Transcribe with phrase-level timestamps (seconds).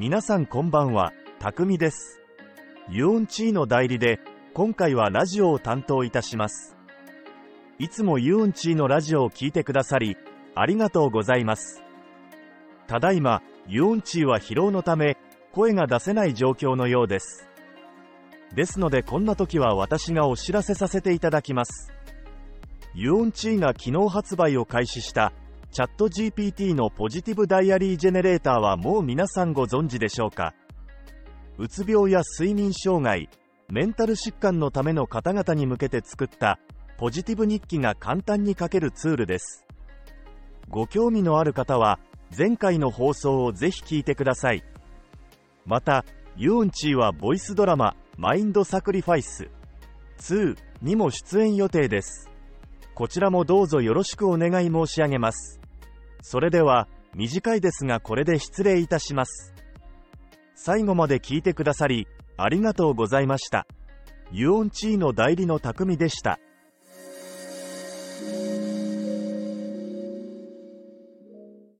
[0.00, 2.20] 皆さんこんばんは、たくみです。
[2.88, 4.20] ユオンチーの代理で、
[4.54, 6.76] 今回はラジオを担当いたします。
[7.80, 10.16] いつもユオンチーのラジオを聴いてくださり、
[10.54, 11.82] ありがとうございます。
[12.86, 15.16] ただいま、ユオンチーは疲労のため、
[15.50, 17.48] 声が出せない状況のようです。
[18.54, 21.92] ですのでこんな時は私がお知らせさせていただきます。
[22.94, 25.32] ユオンチーが昨日発売を開始した
[25.70, 30.54] ChatGPT の Positive Diary Generator はもう皆さんご存知でしょうか？
[31.58, 33.28] うつ病や睡眠障害、
[33.68, 36.58] メンタル疾患のための方々に向けて作った
[36.96, 39.66] ポジティブ日記が簡単に書けるツールです。
[40.70, 42.00] ご興味のある方は
[42.36, 44.64] 前回の放送をぜひ聞いてください。
[45.66, 46.04] また、
[46.36, 49.48] 癒音ちーはボイスドラママインドサクリファイス
[50.20, 52.30] 2にも出演予定です。
[52.98, 55.60] こちらもどうぞよろしくお願い申し上げます。
[56.20, 59.54] それでは、短いですがこれで失礼いたします。
[60.56, 63.68] 最後まで聞いてくださり、ありがとうございました。
[64.32, 66.40] ユオンチーの代理の匠でした。